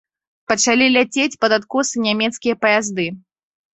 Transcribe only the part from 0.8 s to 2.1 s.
ляцець пад адкосы